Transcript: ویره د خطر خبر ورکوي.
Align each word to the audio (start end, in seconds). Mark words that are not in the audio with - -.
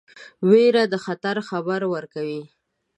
ویره 0.49 0.83
د 0.91 0.95
خطر 1.05 1.35
خبر 1.49 1.81
ورکوي. 1.93 2.41